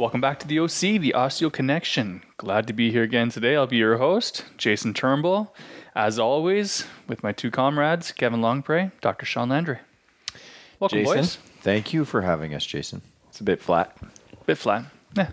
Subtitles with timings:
[0.00, 2.22] Welcome back to the OC, the Osteo Connection.
[2.38, 3.54] Glad to be here again today.
[3.54, 5.54] I'll be your host, Jason Turnbull,
[5.94, 9.26] as always, with my two comrades, Kevin Lockbray, Dr.
[9.26, 9.76] Sean Landry.
[10.78, 11.36] Welcome, Jason, boys.
[11.60, 13.02] thank you for having us, Jason.
[13.28, 13.94] It's a bit flat.
[14.32, 14.86] A bit flat.
[15.14, 15.32] Yeah.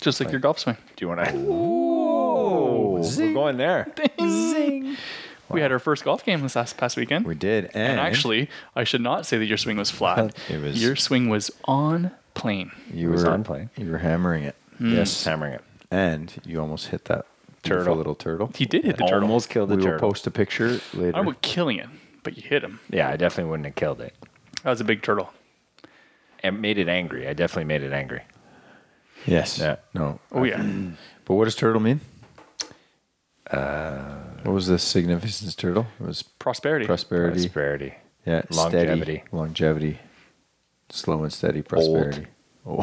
[0.00, 0.78] Just like your golf swing.
[0.96, 1.34] Do you want to?
[1.50, 3.86] Oh, we're going there.
[5.50, 7.26] We had our first golf game this last past weekend.
[7.26, 7.64] We did.
[7.74, 10.32] And, and actually, I should not say that your swing was flat.
[10.48, 12.70] It was- Your swing was on plane.
[12.92, 13.70] you was were on plane.
[13.76, 14.54] You were hammering it.
[14.78, 14.94] Hmm.
[14.94, 15.24] Yes.
[15.24, 15.62] Hammering it.
[15.90, 17.26] And you almost hit that
[17.62, 17.96] Turtle.
[17.96, 18.50] little turtle.
[18.54, 19.22] He did hit the turtle.
[19.28, 21.16] Almost killed the we will post a picture later.
[21.18, 21.88] I don't killing it,
[22.22, 22.80] but you hit him.
[22.90, 24.14] Yeah, I definitely wouldn't have killed it.
[24.62, 25.30] That was a big turtle.
[26.42, 27.28] It made it angry.
[27.28, 28.22] I definitely made it angry.
[29.26, 29.58] yes.
[29.58, 29.76] Yeah.
[29.94, 30.20] No.
[30.32, 30.62] Oh yeah.
[31.26, 32.00] But what does turtle mean?
[33.50, 35.86] Uh, what was the significance of turtle?
[36.00, 36.86] It was Prosperity.
[36.86, 37.40] prosperity.
[37.40, 37.94] Prosperity.
[38.26, 39.02] Yeah, Longevity.
[39.02, 39.98] steady, longevity,
[40.92, 42.26] slow and steady prosperity.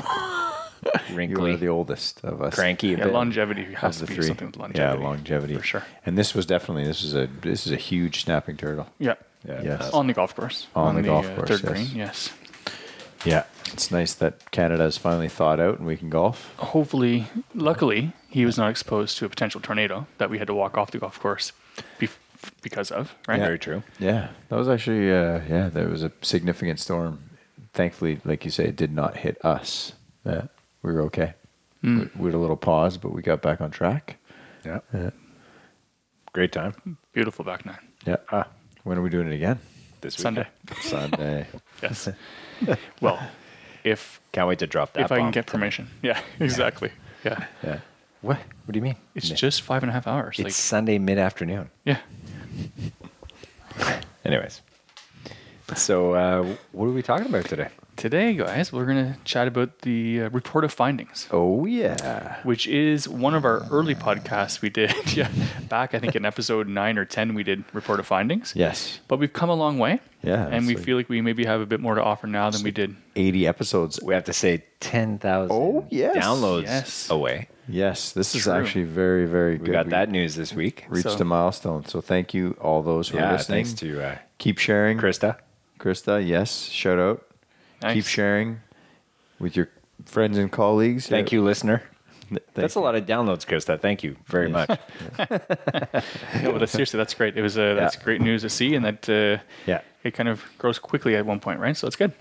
[1.09, 1.53] You Wrinkly.
[1.53, 2.53] are the oldest of us.
[2.53, 4.25] cranky yeah, longevity has to be three.
[4.25, 4.99] something with longevity.
[5.01, 5.83] Yeah, longevity For sure.
[6.05, 8.87] And this was definitely this is a this is a huge snapping turtle.
[8.99, 9.15] Yeah.
[9.45, 9.61] Yeah.
[9.63, 9.89] Yes.
[9.91, 10.67] On the golf course.
[10.75, 11.71] On the golf uh, course, Third yes.
[11.71, 11.87] green.
[11.97, 12.33] Yes.
[13.25, 16.53] Yeah, it's nice that Canada has finally thawed out and we can golf.
[16.57, 20.77] Hopefully, luckily, he was not exposed to a potential tornado that we had to walk
[20.77, 21.51] off the golf course
[21.99, 22.17] bef-
[22.61, 23.15] because of.
[23.27, 23.39] Right.
[23.39, 23.81] Very true.
[23.99, 27.23] Yeah, that was actually uh, yeah, there was a significant storm.
[27.77, 29.93] Thankfully, like you say, it did not hit us.
[30.25, 30.47] Yeah,
[30.81, 31.35] we were okay.
[31.81, 31.99] Hmm.
[31.99, 34.17] We, we had a little pause, but we got back on track.
[34.65, 34.79] Yeah.
[34.91, 35.11] Yeah.
[36.33, 36.97] Great time.
[37.13, 37.77] Beautiful back nine.
[38.03, 38.15] Yeah.
[38.31, 38.47] Ah,
[38.83, 39.59] when are we doing it again?
[40.01, 40.47] This Sunday.
[40.67, 40.83] weekend.
[40.85, 41.47] Sunday.
[41.83, 42.09] Yes.
[43.01, 43.19] well,
[43.83, 45.03] if Can't wait to drop that.
[45.05, 45.87] if I can get permission.
[46.01, 46.19] Yeah.
[46.39, 46.89] Exactly.
[47.23, 47.45] Yeah.
[47.63, 47.79] yeah.
[48.21, 48.37] What?
[48.65, 48.95] What do you mean?
[49.13, 50.39] It's just five and a half hours.
[50.39, 51.69] It's like, Sunday mid afternoon.
[51.85, 51.99] yeah.
[54.25, 54.61] Anyways.
[55.75, 57.67] So, uh, what are we talking about today?
[57.97, 62.37] Today, guys, we're going to chat about the uh, report of findings, Oh yeah.
[62.43, 64.93] which is one of our early podcasts we did.
[65.17, 65.29] yeah,
[65.67, 68.53] back I think in episode nine or ten, we did report of findings.
[68.55, 68.99] Yes.
[69.07, 69.99] But we've come a long way.
[70.21, 72.49] Yeah, and we like- feel like we maybe have a bit more to offer now
[72.51, 72.95] than we did.
[73.15, 73.99] 80 episodes.
[74.01, 76.15] We have to say 10,000 Oh, yes.
[76.23, 77.09] downloads Yes.
[77.09, 77.49] away.
[77.67, 79.67] Yes, this is actually very, very good.
[79.67, 80.85] We got that news this week.
[80.87, 81.83] reached So- a milestone.
[81.85, 83.65] So thank you all those who are Yeah, listening.
[83.65, 84.97] thanks to uh, Keep sharing.
[84.99, 85.37] Krista.
[85.79, 87.25] Krista, yes, shout out.
[87.81, 87.93] Nice.
[87.95, 88.59] Keep sharing
[89.39, 89.69] with your
[90.05, 91.07] friends and colleagues.
[91.07, 91.83] Thank you, listener.
[92.29, 93.79] Thank That's a lot of downloads, Krista.
[93.79, 94.69] Thank you very much.
[96.43, 97.37] No, but that's, seriously, that's great.
[97.37, 98.03] It was uh, that's Yeah.
[98.03, 99.81] great news to see, and that uh, Yeah.
[100.03, 101.75] it kind of grows quickly at one point, right?
[101.77, 102.11] So it's good.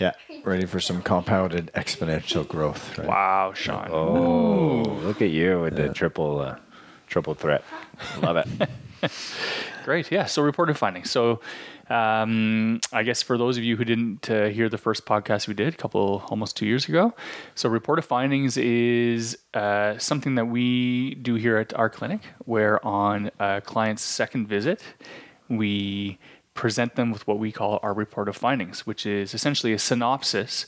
[0.00, 0.12] Yeah,
[0.44, 2.96] ready for some compounded exponential growth.
[2.98, 3.06] Right?
[3.06, 3.88] Wow, Sean.
[3.90, 6.56] Oh, look at you with the triple uh,
[7.06, 7.62] triple threat.
[8.22, 8.48] Love it.
[9.84, 10.10] Great.
[10.10, 10.24] Yeah.
[10.26, 11.10] So report of findings.
[11.10, 11.40] So
[11.92, 15.52] um, I guess for those of you who didn't uh, hear the first podcast we
[15.52, 17.12] did a couple, almost two years ago.
[17.54, 22.84] So report of findings is uh, something that we do here at our clinic where
[22.84, 24.82] on a client's second visit,
[25.50, 26.18] we
[26.54, 30.66] present them with what we call our report of findings, which is essentially a synopsis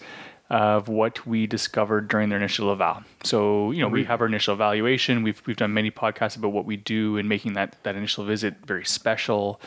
[0.51, 3.03] of what we discovered during their initial eval.
[3.23, 5.23] So, you know, we have our initial evaluation.
[5.23, 8.57] We've we've done many podcasts about what we do and making that that initial visit
[8.67, 9.59] very special,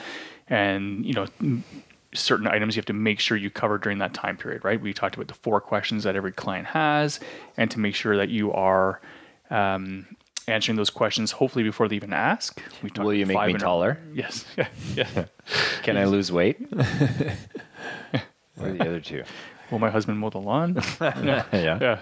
[0.50, 1.28] and you know.
[2.14, 4.82] Certain items you have to make sure you cover during that time period, right?
[4.82, 7.20] We talked about the four questions that every client has,
[7.58, 9.02] and to make sure that you are
[9.50, 10.08] um,
[10.48, 12.62] answering those questions, hopefully before they even ask.
[12.82, 14.00] We Will you make me taller?
[14.14, 14.46] Yes.
[14.56, 14.68] Yeah.
[14.96, 15.26] yeah.
[15.84, 16.58] Can I lose weight?
[16.72, 19.24] what are the other two?
[19.70, 20.82] Will my husband mow the lawn?
[21.02, 21.44] Yeah.
[21.52, 22.02] yeah,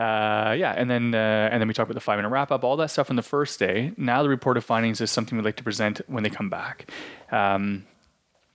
[0.00, 2.64] uh, yeah, and then uh, and then we talk about the five minute wrap up,
[2.64, 3.92] all that stuff on the first day.
[3.96, 6.90] Now the report of findings is something we'd like to present when they come back.
[7.30, 7.86] Um,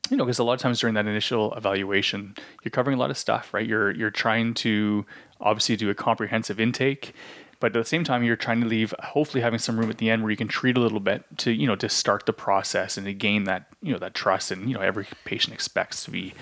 [0.09, 3.11] you know, because a lot of times during that initial evaluation, you're covering a lot
[3.11, 3.65] of stuff, right?
[3.65, 5.05] You're you're trying to
[5.39, 7.13] obviously do a comprehensive intake,
[7.59, 10.09] but at the same time, you're trying to leave hopefully having some room at the
[10.09, 12.97] end where you can treat a little bit to you know to start the process
[12.97, 14.51] and to gain that you know that trust.
[14.51, 16.33] And you know, every patient expects to be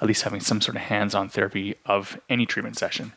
[0.00, 3.14] at least having some sort of hands-on therapy of any treatment session.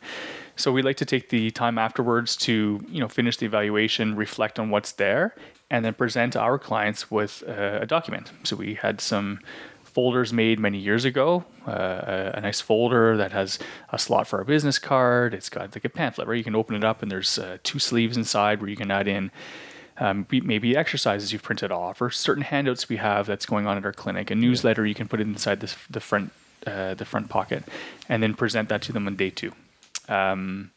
[0.56, 4.58] So we like to take the time afterwards to you know finish the evaluation, reflect
[4.58, 5.34] on what's there,
[5.70, 8.32] and then present our clients with uh, a document.
[8.44, 9.40] So we had some
[9.90, 11.44] folders made many years ago.
[11.66, 13.58] Uh, a, nice folder that has
[13.90, 15.34] a slot for a business card.
[15.34, 17.78] It's got like a pamphlet where you can open it up, and there's uh, two
[17.78, 19.30] sleeves inside where you can add in
[19.98, 23.84] um, maybe exercises you've printed off, or certain handouts we have that's going on at
[23.84, 24.30] our clinic.
[24.30, 26.32] A newsletter you can put it inside this, the front
[26.66, 27.64] uh, the front pocket,
[28.08, 29.52] and then present that to them on day two.
[30.08, 30.72] Um,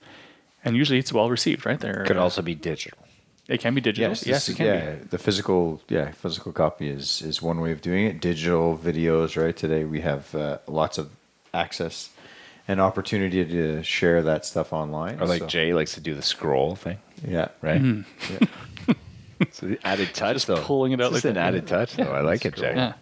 [0.63, 1.79] and usually it's well received, right?
[1.79, 3.02] There Could also be digital.
[3.47, 4.09] It can be digital.
[4.11, 7.59] Yes, Yes, this it is- can yeah, the physical, yeah, physical copy is is one
[7.59, 8.19] way of doing it.
[8.21, 9.55] Digital videos, right?
[9.55, 11.09] Today we have uh, lots of
[11.53, 12.09] access
[12.67, 15.19] and opportunity to share that stuff online.
[15.19, 16.97] Or like so- Jay likes to do the scroll thing,
[17.27, 17.81] yeah, right?
[17.81, 18.91] Mm-hmm.
[19.39, 20.61] it's an added touch, Just though.
[20.63, 21.47] pulling it out It's just like an that.
[21.47, 22.11] added touch, though.
[22.13, 22.71] I like it, Jay.
[22.71, 22.77] be.
[22.77, 22.93] Yeah.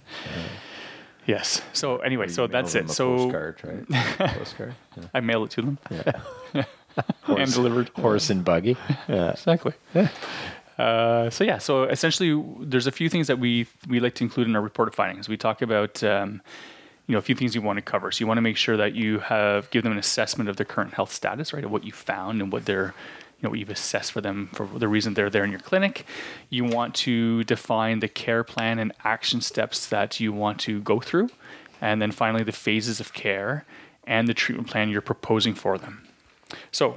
[1.27, 1.61] Yes.
[1.73, 2.89] So anyway, so that's them it.
[2.91, 4.07] a So postcard, right?
[4.37, 4.73] postcard.
[4.97, 5.03] Yeah.
[5.13, 5.77] I mail it to them.
[7.23, 7.89] Hand delivered.
[7.89, 8.77] Horse and buggy.
[9.07, 9.73] Exactly.
[10.77, 14.47] Uh, so yeah, so essentially, there's a few things that we we like to include
[14.47, 15.29] in our report of findings.
[15.29, 16.41] We talk about um,
[17.07, 18.11] you know a few things you want to cover.
[18.11, 20.65] So you want to make sure that you have give them an assessment of their
[20.65, 22.95] current health status, right, of what you found and what they're
[23.37, 26.05] you know what you've assessed for them for the reason they're there in your clinic.
[26.49, 30.99] You want to define the care plan and action steps that you want to go
[30.99, 31.29] through,
[31.79, 33.65] and then finally the phases of care
[34.05, 36.07] and the treatment plan you're proposing for them.
[36.71, 36.95] So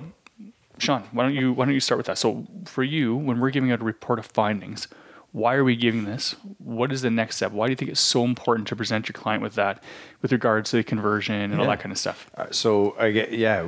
[0.78, 2.18] Sean, why don't you why don't you start with that?
[2.18, 4.88] So for you, when we're giving out a report of findings,
[5.32, 6.36] why are we giving this?
[6.58, 7.52] What is the next step?
[7.52, 9.82] Why do you think it's so important to present your client with that,
[10.22, 12.30] with regards to the conversion and all that kind of stuff?
[12.36, 13.66] Uh, so I get yeah.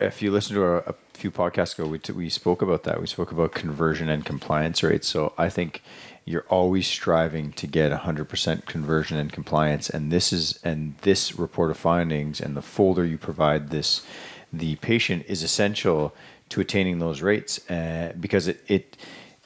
[0.00, 3.00] If you listen to a, a few podcasts ago, we t- we spoke about that.
[3.00, 5.08] We spoke about conversion and compliance rates.
[5.08, 5.82] So I think
[6.24, 11.70] you're always striving to get 100% conversion and compliance, and this is and this report
[11.70, 14.02] of findings and the folder you provide this
[14.52, 16.14] the patient is essential
[16.50, 18.96] to attaining those rates uh, because it it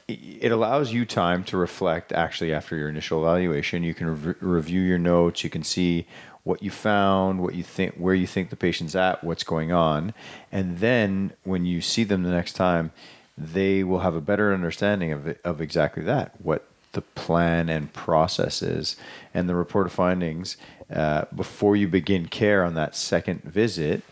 [0.07, 3.83] it allows you time to reflect actually after your initial evaluation.
[3.83, 5.43] You can rev- review your notes.
[5.43, 6.05] You can see
[6.45, 10.13] what you found what you think where you think the patient's at what's going on.
[10.51, 12.91] And then when you see them the next time
[13.37, 17.91] they will have a better understanding of it, of exactly that what the plan and
[17.91, 18.95] process is
[19.33, 20.55] and the report of findings
[20.93, 24.03] uh, before you begin care on that second visit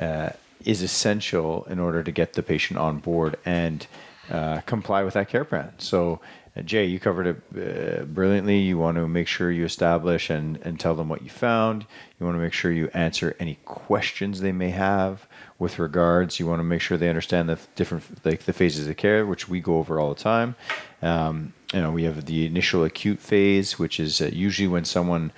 [0.00, 0.30] uh,
[0.66, 3.86] is essential in order to get the patient on board and
[4.30, 5.72] uh, comply with that care plan.
[5.78, 6.20] So,
[6.56, 8.58] uh, Jay, you covered it uh, brilliantly.
[8.58, 11.86] You want to make sure you establish and, and tell them what you found.
[12.18, 15.26] You want to make sure you answer any questions they may have
[15.58, 16.38] with regards.
[16.38, 19.48] You want to make sure they understand the different like the phases of care, which
[19.48, 20.54] we go over all the time.
[21.00, 25.32] Um, you know, we have the initial acute phase, which is uh, usually when someone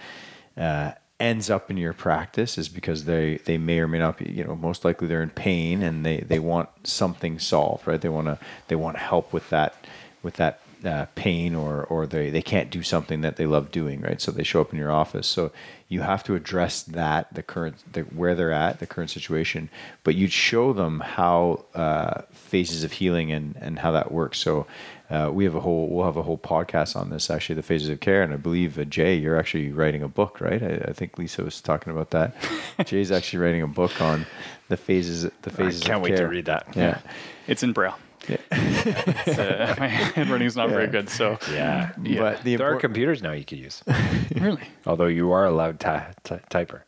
[0.57, 4.31] uh, ends up in your practice is because they they may or may not be
[4.31, 8.01] you know most likely they're in pain and they they want something solved right?
[8.01, 8.39] They want to
[8.69, 9.87] they want help with that
[10.23, 14.01] with that uh, pain or or they they can't do something that they love doing
[14.01, 14.21] right?
[14.21, 15.27] So they show up in your office.
[15.27, 15.51] So
[15.89, 19.69] you have to address that the current the, where they're at the current situation
[20.03, 24.39] but you'd show them how uh, phases of healing and and how that works.
[24.39, 24.67] So
[25.11, 27.89] uh, we have a whole we'll have a whole podcast on this actually the phases
[27.89, 30.63] of care and i believe uh, jay you're actually writing a book right?
[30.63, 32.35] I, I think lisa was talking about that.
[32.85, 34.27] Jay's actually writing a book on
[34.69, 36.75] the phases the phases I can't wait to read that.
[36.75, 37.01] yeah.
[37.47, 37.97] It's in braille.
[38.29, 41.93] It's, uh, my handwriting is not very good, so Yeah.
[42.03, 42.21] Yeah.
[42.21, 43.83] but the There are computers now you could use.
[44.37, 46.83] really, Although you are allowed ty- ty- typer.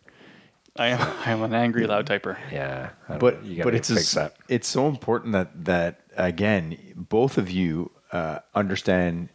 [0.79, 2.37] I am I am an angry loud typer.
[2.53, 2.91] Yeah.
[3.09, 3.49] But know.
[3.49, 4.37] you but it's fix as- that.
[4.49, 9.31] it's so important that that again both of you uh, understand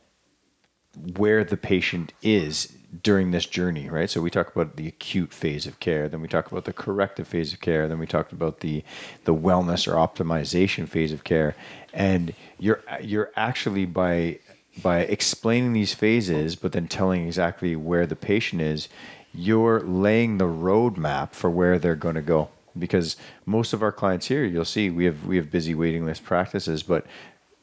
[1.17, 4.09] where the patient is during this journey right?
[4.09, 7.27] So we talk about the acute phase of care then we talk about the corrective
[7.27, 8.83] phase of care then we talked about the
[9.23, 11.55] the wellness or optimization phase of care.
[11.93, 14.39] And you're you're actually by
[14.81, 18.89] by explaining these phases but then telling exactly where the patient is
[19.33, 22.49] you're laying the roadmap for where they're going to go.
[22.77, 26.23] Because most of our clients here you'll see we have we have busy waiting list
[26.23, 27.05] practices but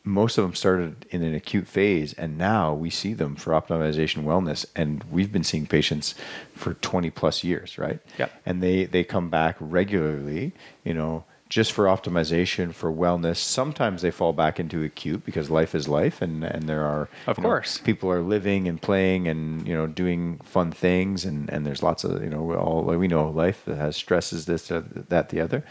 [0.05, 4.25] most of them started in an acute phase and now we see them for optimization
[4.25, 6.15] wellness and we've been seeing patients
[6.55, 8.33] for 20 plus years right Yep.
[8.47, 10.53] and they they come back regularly
[10.85, 15.75] you know just for optimization for wellness sometimes they fall back into acute because life
[15.75, 17.79] is life and and there are Of you know, course.
[17.79, 22.05] people are living and playing and you know doing fun things and and there's lots
[22.05, 25.65] of you know we all we know life that has stresses this that the other.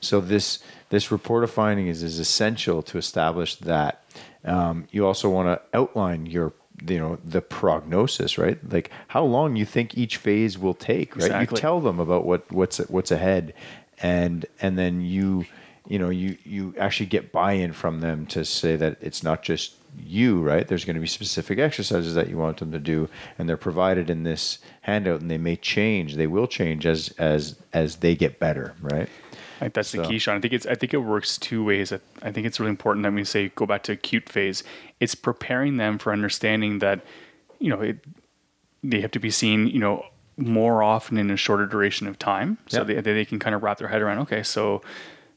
[0.00, 0.58] So this
[0.88, 4.02] this report of findings is essential to establish that.
[4.44, 6.52] Um, you also want to outline your
[6.86, 8.58] you know the prognosis right?
[8.72, 11.24] Like how long you think each phase will take right?
[11.26, 11.56] Exactly.
[11.56, 13.52] you tell them about what what's what's ahead
[14.02, 15.46] and and then you
[15.88, 19.74] you know you you actually get buy-in from them to say that it's not just
[19.98, 20.68] you, right?
[20.68, 24.08] There's going to be specific exercises that you want them to do, and they're provided
[24.08, 26.14] in this handout, and they may change.
[26.14, 29.08] They will change as as as they get better, right?
[29.56, 30.36] I think that's the key, Sean.
[30.36, 31.92] I think it's I think it works two ways.
[31.92, 34.62] I- I think it's really important that we say go back to acute phase.
[35.00, 37.00] It's preparing them for understanding that,
[37.58, 37.98] you know, it,
[38.82, 40.04] they have to be seen, you know,
[40.40, 43.00] more often in a shorter duration of time, so Yeah.
[43.00, 44.18] they, they can kind of wrap their head around.
[44.20, 44.82] Okay, so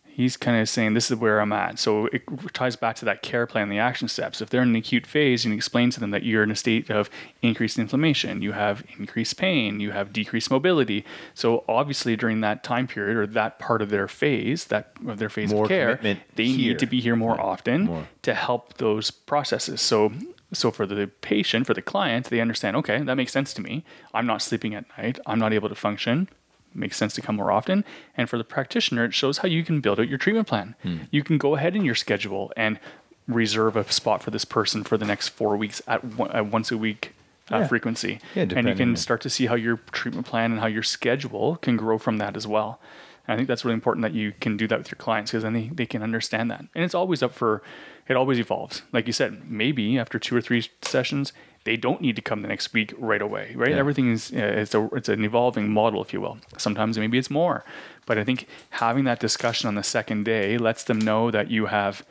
[0.05, 1.79] he's kind of saying this is where I'm at.
[1.79, 2.21] So it
[2.53, 4.41] ties back to that care plan, the action steps.
[4.41, 6.55] If they're in an acute phase, you can explain to them that you're in a
[6.55, 7.09] state of
[7.41, 11.03] increased inflammation, you have increased pain, you have decreased mobility.
[11.33, 15.29] So obviously during that time period or that part of their phase, that of their
[15.29, 15.95] phase More of care,
[16.35, 16.69] they here.
[16.73, 18.07] need to be here more often more.
[18.21, 19.81] to help those processes.
[19.81, 20.11] So
[20.53, 23.83] so for the patient, for the client, they understand, okay, that makes sense to me.
[24.13, 25.19] I'm not sleeping at night.
[25.25, 26.29] I'm not able to function
[26.75, 27.85] makes sense to come more often.
[28.17, 30.75] And for the practitioner, it shows how you can build out your treatment plan.
[30.83, 30.97] Hmm.
[31.11, 32.79] You can go ahead in your schedule and
[33.27, 36.71] reserve a spot for this person for the next four weeks at, one, at once
[36.71, 37.13] a week
[37.51, 37.67] uh, Yeah.
[37.67, 38.19] frequency.
[38.35, 41.57] Yeah, and you can start to see how your treatment plan and how your schedule
[41.57, 42.79] can grow from that as well.
[43.27, 45.43] And I think that's really important that you can do that with your clients because
[45.43, 46.61] then they, they can understand that.
[46.75, 47.61] And it's always up for,
[48.07, 48.81] it always evolves.
[48.91, 51.33] Like you said, maybe after two or three sessions,
[51.63, 53.71] they don't need to come the next week right away, right?
[53.71, 53.77] Yeah.
[53.77, 56.37] Everything is uh, it's a it's an evolving model, if you will.
[56.57, 57.63] Sometimes maybe it's more,
[58.05, 61.67] but I think having that discussion on the second day lets them know that you
[61.67, 62.05] have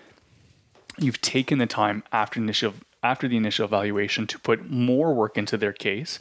[0.99, 5.57] you've taken the time after initial after the initial evaluation to put more work into
[5.57, 6.21] their case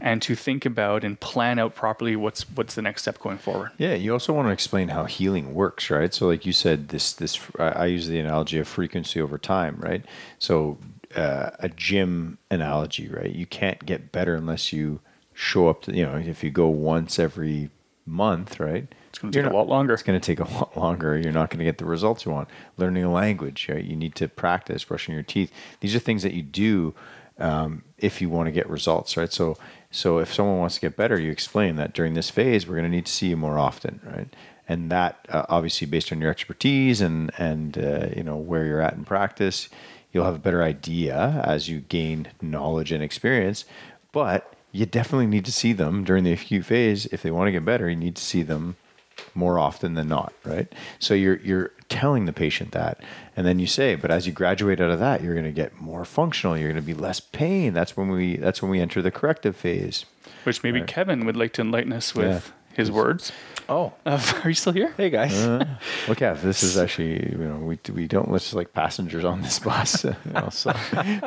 [0.00, 3.70] and to think about and plan out properly what's what's the next step going forward.
[3.76, 6.12] Yeah, you also want to explain how healing works, right?
[6.14, 9.76] So, like you said, this this I I use the analogy of frequency over time,
[9.78, 10.04] right?
[10.38, 10.78] So,
[11.14, 13.30] uh, a gym analogy, right?
[13.30, 15.00] You can't get better unless you
[15.34, 15.82] show up.
[15.82, 17.70] To, you know, if you go once every
[18.06, 18.86] month, right?
[19.08, 19.94] It's going to take a lot longer.
[19.94, 21.16] It's going to take a lot longer.
[21.18, 22.48] You're not going to get the results you want.
[22.76, 23.84] Learning a language, right?
[23.84, 25.52] You need to practice brushing your teeth.
[25.80, 26.94] These are things that you do
[27.38, 29.32] um, if you want to get results, right?
[29.32, 29.56] So,
[29.90, 32.90] so if someone wants to get better, you explain that during this phase, we're going
[32.90, 34.34] to need to see you more often, right?
[34.68, 38.80] And that uh, obviously based on your expertise and and uh, you know where you're
[38.80, 39.68] at in practice,
[40.10, 43.66] you'll have a better idea as you gain knowledge and experience.
[44.10, 47.52] But you definitely need to see them during the acute phase if they want to
[47.52, 47.88] get better.
[47.88, 48.74] You need to see them
[49.32, 50.70] more often than not, right?
[50.98, 53.00] So you're you're telling the patient that,
[53.36, 55.80] and then you say, but as you graduate out of that, you're going to get
[55.80, 56.58] more functional.
[56.58, 57.72] You're going to be less pain.
[57.72, 60.06] That's when we that's when we enter the corrective phase.
[60.42, 62.40] Which maybe Kevin would like to enlighten us with Yeah.
[62.76, 63.32] His words.
[63.68, 64.92] Oh, Uh, are you still here?
[64.98, 65.34] hey guys.
[66.06, 69.58] Look at this is actually you know we we don't list like passengers on this
[69.58, 70.72] bus, you know, so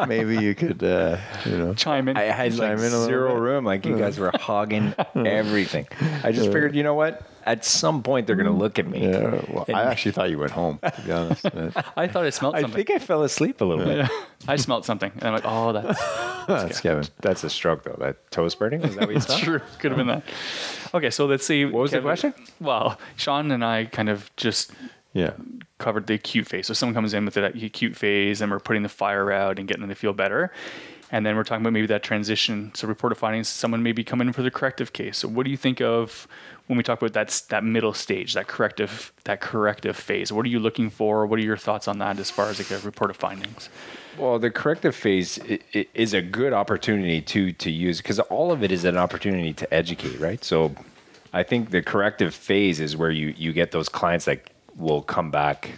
[0.08, 2.16] maybe you could uh, you know Chime in.
[2.18, 3.42] I had like Chime in a zero bit.
[3.42, 3.66] room.
[3.66, 5.88] Like you guys were hogging everything.
[6.24, 7.24] I just figured, you know what?
[7.48, 8.60] At some point, they're gonna mm.
[8.60, 9.10] look at me.
[9.10, 10.80] Yeah, well, I actually thought you went home.
[10.84, 11.46] To be honest,
[11.96, 12.72] I thought I smelled something.
[12.72, 14.10] I think I fell asleep a little bit.
[14.48, 15.14] I smelled something.
[15.16, 16.02] And I'm like, oh, that's
[16.48, 17.06] that's Kevin.
[17.22, 17.96] That's a stroke, though.
[18.00, 18.82] That toast burning.
[18.84, 19.40] Is that what you thought?
[19.40, 19.62] true.
[19.80, 20.24] Could have been that.
[20.94, 21.66] Okay, so let's see.
[21.66, 22.34] What was the question?
[22.60, 24.72] Well, Sean and I kind of just
[25.14, 25.34] Yeah,
[25.78, 26.68] covered the acute phase.
[26.68, 29.68] So someone comes in with the acute phase and we're putting the fire out and
[29.68, 30.52] getting them to feel better.
[31.10, 32.72] And then we're talking about maybe that transition.
[32.74, 35.18] So report of findings, someone may be coming in for the corrective case.
[35.18, 36.28] So what do you think of
[36.68, 40.34] when we talk about that, that middle stage, that corrective, that corrective phase?
[40.34, 41.26] What are you looking for?
[41.26, 43.70] What are your thoughts on that as far as like a report of findings?
[44.18, 48.72] Well, the corrective phase is a good opportunity to to use because all of it
[48.72, 50.44] is an opportunity to educate, right?
[50.44, 50.74] So,
[51.34, 55.30] I think the corrective phase is where you you get those clients that will come
[55.30, 55.74] back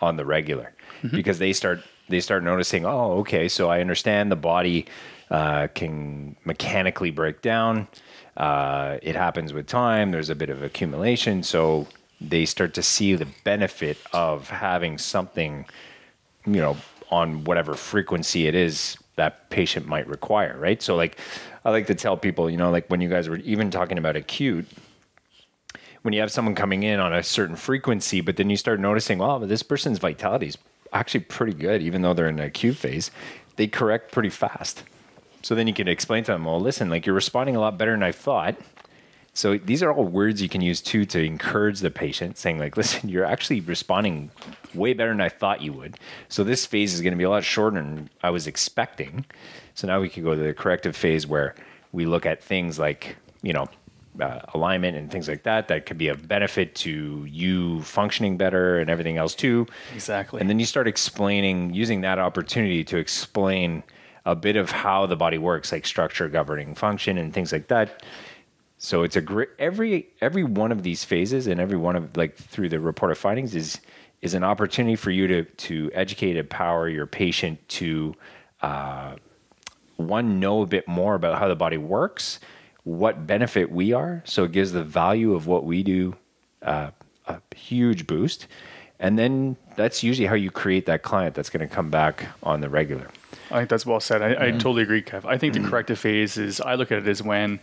[0.00, 1.16] on the regular mm-hmm.
[1.16, 4.86] because they start they start noticing, oh, okay, so I understand the body
[5.30, 7.88] uh, can mechanically break down.
[8.36, 10.10] Uh, it happens with time.
[10.10, 11.86] There's a bit of accumulation, so
[12.20, 15.66] they start to see the benefit of having something
[16.46, 16.76] you know,
[17.10, 20.82] on whatever frequency it is that patient might require, right?
[20.82, 21.18] So like
[21.64, 24.16] I like to tell people, you know, like when you guys were even talking about
[24.16, 24.66] acute,
[26.02, 29.18] when you have someone coming in on a certain frequency, but then you start noticing,
[29.18, 30.58] wow, this person's vitality is
[30.94, 33.10] actually pretty good, even though they're in the acute phase,
[33.56, 34.84] they correct pretty fast.
[35.42, 37.90] So then you can explain to them, well, listen, like you're responding a lot better
[37.90, 38.56] than I thought.
[39.34, 42.76] So these are all words you can use too to encourage the patient, saying like,
[42.78, 44.30] "Listen, you're actually responding
[44.72, 45.98] way better than I thought you would."
[46.28, 49.24] So this phase is going to be a lot shorter than I was expecting.
[49.74, 51.56] So now we can go to the corrective phase where
[51.90, 53.66] we look at things like, you know,
[54.20, 55.68] uh, alignment and things like that.
[55.68, 59.66] That could be a benefit to you functioning better and everything else too.
[59.94, 60.40] Exactly.
[60.40, 63.82] And then you start explaining, using that opportunity to explain
[64.24, 68.02] a bit of how the body works, like structure, governing function, and things like that.
[68.78, 72.36] So it's a great every every one of these phases and every one of like
[72.36, 73.80] through the report of findings is
[74.20, 78.14] is an opportunity for you to to educate, empower your patient to
[78.62, 79.16] uh,
[79.96, 82.40] one know a bit more about how the body works,
[82.84, 84.22] what benefit we are.
[84.24, 86.16] So it gives the value of what we do
[86.62, 86.90] uh,
[87.26, 88.46] a huge boost,
[88.98, 92.60] and then that's usually how you create that client that's going to come back on
[92.60, 93.08] the regular.
[93.50, 94.22] I think that's well said.
[94.22, 95.24] I, I totally agree, Kev.
[95.24, 97.60] I think the corrective phase is I look at it as when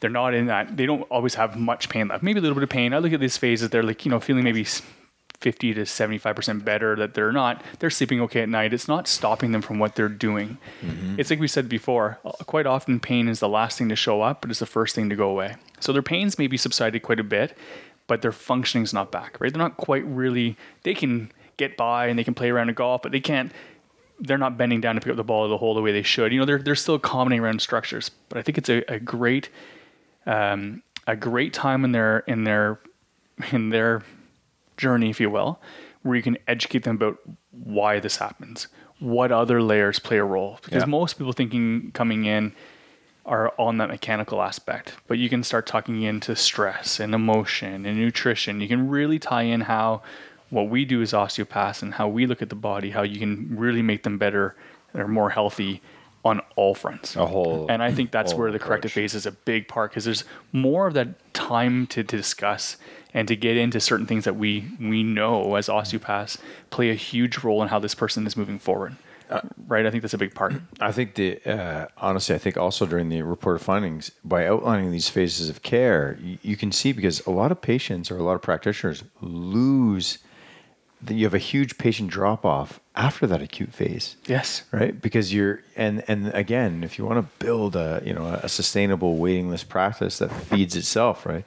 [0.00, 2.22] they're not in that they don't always have much pain left.
[2.22, 2.92] Maybe a little bit of pain.
[2.92, 4.66] I look at these phases, they're like, you know, feeling maybe
[5.42, 8.72] 50 to 75% better, that they're not, they're sleeping okay at night.
[8.72, 10.58] It's not stopping them from what they're doing.
[11.18, 14.22] It's like we said before, uh, quite often pain is the last thing to show
[14.22, 15.56] up, but it's the first thing to go away.
[15.80, 17.56] So their pains may be subsided quite a bit,
[18.06, 19.52] but their functioning's not back, right?
[19.52, 23.02] They're not quite really, they can get by and they can play around in golf,
[23.02, 23.52] but they can't,
[24.20, 26.02] they're not bending down to pick up the ball of the hole the way they
[26.02, 26.32] should.
[26.32, 29.48] You know, they're, they're still accommodating around structures, but I think it's a, a great,
[30.26, 32.78] um, a great time in their, in their,
[33.52, 34.02] in their
[34.82, 35.60] journey, if you will,
[36.02, 37.18] where you can educate them about
[37.52, 38.66] why this happens,
[38.98, 40.58] what other layers play a role.
[40.64, 40.86] Because Yeah.
[41.00, 42.52] most people thinking coming in
[43.24, 47.96] are on that mechanical aspect, but you can start talking into stress and emotion and
[47.96, 48.60] nutrition.
[48.60, 50.02] You can really tie in how
[50.50, 53.56] what we do as osteopaths and how we look at the body, how you can
[53.56, 54.54] really make them better
[54.92, 55.80] or more healthy
[56.62, 57.16] all fronts.
[57.16, 59.10] A whole And I think that's where the corrective approach.
[59.10, 62.76] phase is a big part because there's more of that time to, to discuss
[63.12, 66.38] and to get into certain things that we we know as osteopaths
[66.70, 68.96] play a huge role in how this person is moving forward.
[69.66, 69.86] right?
[69.86, 70.54] I think that's a big part.
[70.80, 74.92] I think the uh, honestly, I think also during the report of findings, by outlining
[74.92, 78.22] these phases of care, you, you can see because a lot of patients or a
[78.22, 80.18] lot of practitioners lose.
[81.04, 84.62] That you have a huge patient drop off after that acute phase, Yes.
[84.70, 85.00] right?
[85.00, 89.16] Because you're and and again, if you want to build a you know a sustainable
[89.16, 91.44] waiting list practice that feeds itself, right?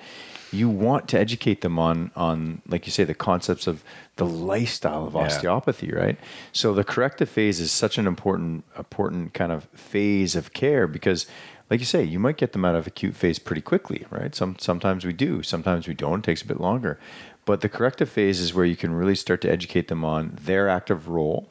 [0.51, 3.81] You want to educate them on on like you say the concepts of
[4.17, 5.21] the lifestyle of Yeah.
[5.21, 6.17] osteopathy, right?
[6.51, 11.27] So the corrective phase is such an important important kind of phase of care because
[11.69, 14.35] like you say, you might get them out of acute phase pretty quickly, right?
[14.35, 16.19] Some sometimes we do, sometimes we don't.
[16.19, 16.99] It takes a bit longer.
[17.45, 20.67] But the corrective phase is where you can really start to educate them on their
[20.67, 21.49] active role,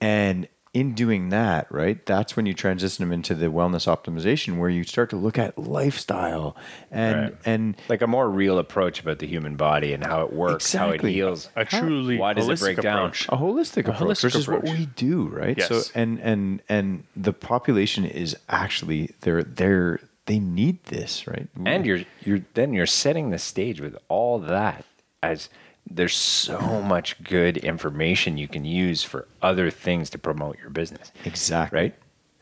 [0.00, 4.70] and in doing that, right, that's when you transition them into the wellness optimization, where
[4.70, 6.54] you start to look at lifestyle
[6.92, 7.34] and Right.
[7.44, 10.90] and like a more real approach about the human body and how it works, how
[10.90, 11.48] it heals.
[11.56, 12.98] A truly Why does it holistic break down?
[12.98, 13.26] approach.
[13.30, 15.58] a holistic approach, holistic which is what we do, right?
[15.58, 15.68] Yes.
[15.68, 21.48] So and and and the population is actually they're they're they need this, right?
[21.66, 24.84] and you're you're then you're setting the stage with all that
[25.22, 25.48] as
[25.90, 31.12] there's so much good information you can use for other things to promote your business.
[31.24, 31.80] Exactly.
[31.80, 31.94] Right?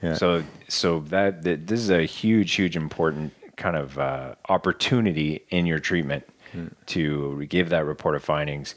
[0.02, 0.14] Yeah.
[0.14, 5.66] so so that, that this is a huge huge important kind of uh, opportunity in
[5.66, 6.24] your treatment
[6.86, 8.74] to give that report of findings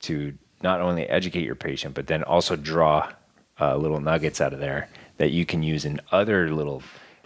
[0.00, 3.10] to not only educate your patient but then also draw
[3.60, 6.82] uh, little nuggets out of there that you can use in other little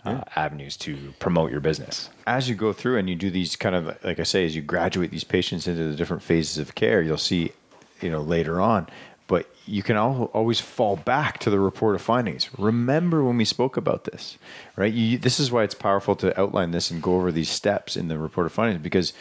[0.06, 3.74] uh, avenues to promote your business as you go through and you do these kind
[3.74, 7.00] of like I say, as you graduate these patients into the different phases of care,
[7.00, 7.52] you'll see,
[8.00, 8.88] you know, later on.
[9.28, 12.48] But you can al- always fall back to the report of findings.
[12.58, 14.38] Remember when we spoke about this,
[14.76, 14.92] right?
[14.92, 18.06] You, this is why it's powerful to outline this and go over these steps in
[18.08, 19.12] the report of findings because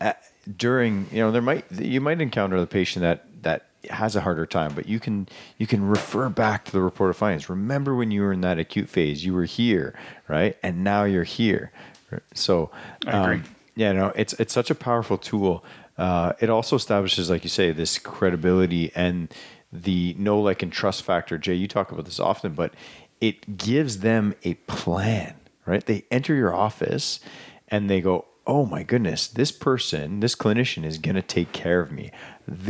[0.00, 0.12] uh
[0.56, 4.46] during, you know, there might you might encounter the patient that that has a harder
[4.46, 7.48] time, but you can you can refer back to the report of findings.
[7.48, 10.56] Remember when you were in that acute phase, you were here, right?
[10.62, 11.72] And now you're here.
[12.34, 12.70] So
[13.06, 13.36] I agree.
[13.36, 13.44] um,
[13.76, 15.64] yeah, no, it's it's such a powerful tool.
[15.96, 19.32] Uh, it also establishes, like you say, this credibility and
[19.72, 21.36] the know, like, and trust factor.
[21.38, 22.72] Jay, you talk about this often, but
[23.20, 25.34] it gives them a plan,
[25.66, 25.84] right?
[25.84, 27.20] They enter your office
[27.66, 31.80] and they go, "Oh my goodness, this person, this clinician is going to take care
[31.80, 32.10] of me.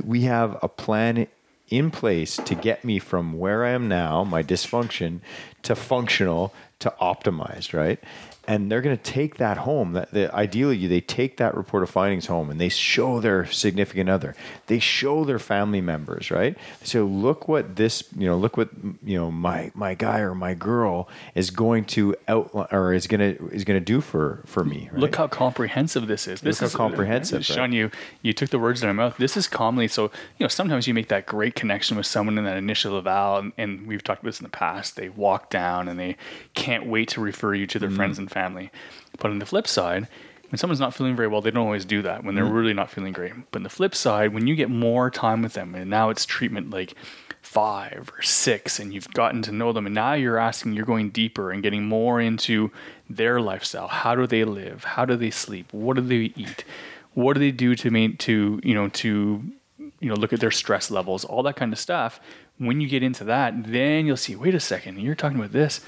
[0.05, 1.29] We have a plan
[1.69, 5.21] in place to get me from where I am now, my dysfunction,
[5.63, 8.03] to functional, to optimized, right?
[8.49, 9.93] And they're going to take that home.
[9.93, 14.09] That the, ideally, they take that report of findings home and they show their significant
[14.09, 14.35] other.
[14.69, 16.57] They show their family members, right?
[16.83, 18.71] So look what this, you know, look what
[19.05, 23.21] you know my my guy or my girl is going to outline or is going
[23.21, 24.89] to is going to do for for me.
[24.93, 25.01] Right?
[25.03, 26.41] Look how comprehensive this is.
[26.41, 27.91] This how is comprehensive, Sean, you
[28.23, 29.19] you took the words out of my mouth.
[29.19, 30.05] This is commonly so.
[30.39, 33.53] You know, sometimes you make that great connection with someone in that initial eval, and,
[33.59, 34.97] and we've talked about this in the past.
[34.97, 36.17] They walk down and they
[36.55, 37.97] can't wait to refer you to their mm-hmm.
[37.97, 38.38] friends and family.
[39.19, 40.09] But on the flip side,
[40.51, 42.55] when someone's not feeling very well, they don't always do that when they're mm-hmm.
[42.55, 43.33] really not feeling great.
[43.51, 46.25] But on the flip side, when you get more time with them, and now it's
[46.25, 46.95] treatment like
[47.43, 51.11] five or six, and you've gotten to know them, and now you're asking, you're going
[51.11, 52.71] deeper and getting more into
[53.11, 53.89] their lifestyle.
[53.89, 54.85] How do they live?
[54.85, 55.73] How do they sleep?
[55.73, 56.65] What do they eat?
[57.13, 59.43] What do they do to make to you know to
[60.01, 62.21] you know look at their stress levels, all that kind of stuff.
[62.59, 64.35] When you get into that, then you'll see.
[64.35, 65.81] Wait a second, you're talking about this.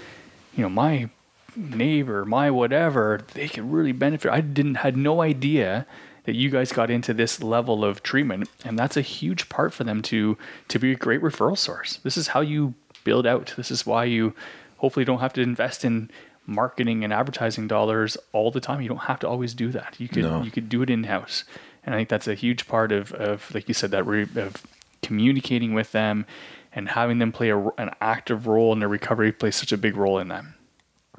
[0.56, 1.08] You know, my
[1.56, 4.30] neighbor, my whatever, they can really benefit.
[4.30, 5.86] I didn't had no idea
[6.24, 9.84] that you guys got into this level of treatment, and that's a huge part for
[9.84, 10.36] them to
[10.68, 11.96] to be a great referral source.
[12.02, 13.54] This is how you build out.
[13.56, 14.34] This is why you
[14.78, 16.10] hopefully don't have to invest in
[16.46, 18.80] marketing and advertising dollars all the time.
[18.80, 19.96] You don't have to always do that.
[19.98, 20.42] You could No.
[20.42, 21.44] you could do it in house,
[21.84, 24.62] and I think that's a huge part of of like you said that re, of
[25.02, 26.26] communicating with them
[26.72, 29.96] and having them play a, an active role in their recovery plays such a big
[29.96, 30.54] role in them.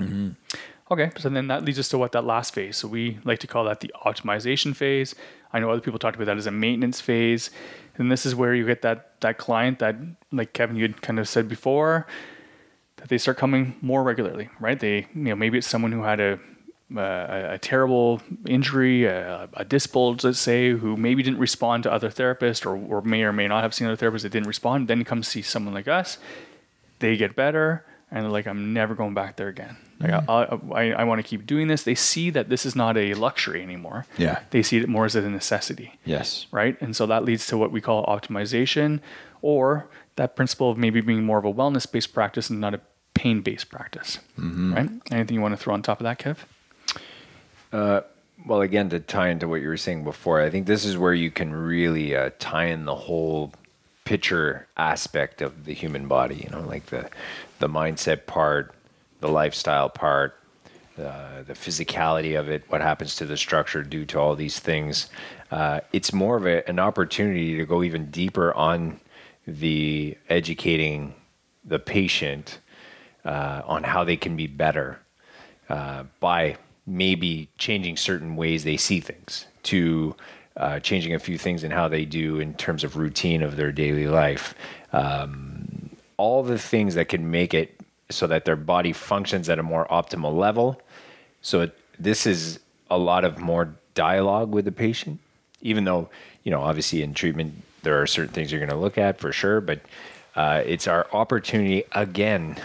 [0.04, 0.30] Mm-hmm.
[0.92, 2.78] Okay, so then that leads us to what that last phase.
[2.78, 5.16] So we like to call that the optimization phase.
[5.54, 7.50] I know other people talked about that as a maintenance phase,
[7.98, 9.96] and this is where you get that that client that,
[10.32, 12.08] like Kevin, you had kind of said before,
[12.98, 14.80] that they start coming more regularly, right?
[14.80, 16.40] They, you know, maybe it's someone who had a
[16.96, 21.92] a, a terrible injury, a, a disc bulge, let's say, who maybe didn't respond to
[21.92, 24.88] other therapists, or, or may or may not have seen other therapists that didn't respond.
[24.88, 26.18] Then come see someone like us,
[27.00, 29.78] they get better, and they're like, I'm never going back there again.
[30.00, 30.74] Like, mm.
[30.74, 31.84] I, I, I want to keep doing this.
[31.84, 34.06] They see that this is not a luxury anymore.
[34.18, 34.42] Yeah.
[34.50, 36.46] They see it more as a necessity Yes.
[36.52, 36.80] right?
[36.82, 39.00] And so that leads to what we call optimization,
[39.42, 42.82] or that principle of maybe being more of a wellness based practice and not a
[43.14, 44.74] pain based practice, mm-hmm.
[44.74, 44.90] right?
[45.12, 46.38] Anything you want to throw on top of that, Kev?
[47.72, 48.02] Uh,
[48.46, 51.14] well, again, to tie into what you were saying before, I think this is where
[51.14, 53.54] you can really uh, tie in the whole
[54.12, 56.36] picture aspect of the human body.
[56.44, 57.10] You know, like the
[57.60, 58.76] the mindset part,
[59.22, 60.36] the lifestyle part,
[61.00, 65.10] uh, the physicality of it, what happens to the structure due to all these things.
[65.50, 69.00] Uh, it's more of a, an opportunity to go even deeper on
[69.48, 71.14] the educating
[71.64, 72.60] the patient
[73.24, 75.00] uh, on how they can be better
[75.70, 80.14] uh, by maybe changing certain ways they see things to
[80.58, 83.72] uh, changing a few things in how they do in terms of routine of their
[83.72, 84.54] daily life.
[84.94, 89.64] Um, all the things that can make it so that their body functions at a
[89.64, 90.82] more optimal level.
[91.42, 92.60] So it, this is
[92.90, 95.20] a lot of more dialogue with the patient
[95.62, 96.10] even though
[96.44, 99.34] you know obviously in treatment there are certain things you're going to look at for
[99.34, 99.82] sure but
[100.36, 102.56] uh, it's our opportunity again.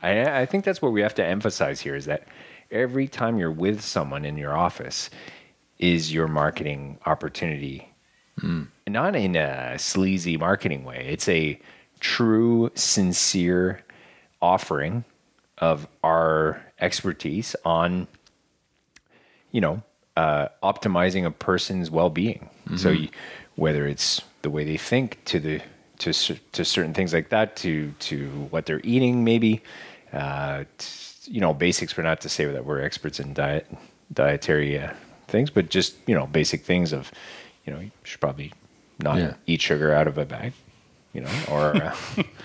[0.00, 2.24] I, I think that's what we have to emphasize here is that
[2.70, 5.10] every time you're with someone in your office
[5.82, 7.88] is your marketing opportunity.
[8.88, 11.06] Not in a sleazy marketing way.
[11.10, 11.60] It's a
[12.00, 13.82] true, sincere
[14.40, 15.04] offering
[15.58, 18.06] of our expertise on,
[19.50, 19.82] you know,
[20.16, 22.48] uh, optimizing a person's well-being.
[22.76, 23.08] So you,
[23.56, 25.60] whether it's the way they think to the
[25.98, 26.12] to
[26.52, 29.62] to certain things like that, to to what they're eating, maybe,
[30.12, 31.92] uh, t- you know, basics.
[31.92, 33.66] For not to say that we're experts in diet
[34.12, 34.92] dietary uh,
[35.32, 37.10] things, but just you know, basic things of,
[37.66, 38.52] you know, you should probably
[39.00, 39.34] not Yeah.
[39.46, 40.52] eat sugar out of a bag,
[41.12, 41.96] you know, or uh,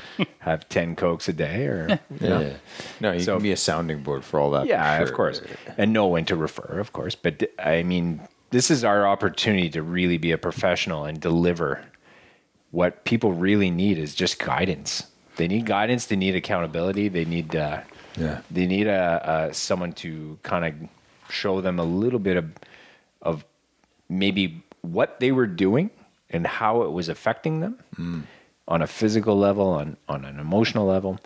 [0.40, 2.40] have ten cokes a day, or you know.
[2.42, 2.54] Yeah.
[3.00, 4.62] No, you So- can be a sounding board for all that.
[4.64, 5.42] for Yeah, of course,
[5.78, 7.14] and know when to refer, of course.
[7.16, 11.84] But th- I mean, this is our opportunity to really be a professional and deliver.
[12.72, 15.04] What people really need is just guidance.
[15.38, 16.06] They need guidance.
[16.08, 17.10] They need accountability.
[17.10, 17.56] They need.
[17.56, 17.82] Uh,
[18.18, 18.40] Yeah.
[18.50, 20.74] They need a, a someone to kind of
[21.30, 22.46] show them a little bit of
[23.22, 23.46] of
[24.10, 25.90] maybe what they were doing
[26.30, 28.28] and how it was affecting them
[28.68, 31.20] on a physical level, on on an emotional level,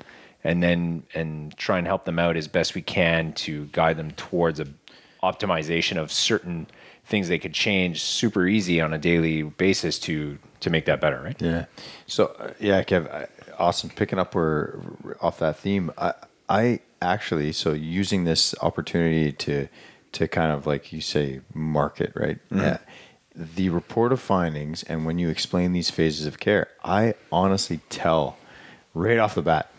[0.43, 4.11] and then and try and help them out as best we can to guide them
[4.11, 4.67] towards a
[5.23, 6.67] optimization of certain
[7.05, 11.21] things they could change super easy on a daily basis to to make that better,
[11.21, 11.39] right?
[11.41, 11.65] Yeah.
[12.07, 13.27] So uh, yeah, Kev, I-
[13.57, 13.89] awesome.
[13.89, 14.79] Picking up where
[15.21, 16.13] off that theme, I
[16.49, 19.67] I actually so using this opportunity to
[20.13, 22.39] to kind of like you say market right.
[22.49, 22.77] Yeah.
[23.33, 28.37] The report of findings and when you explain these phases of care, I honestly tell
[28.93, 29.71] right off the bat,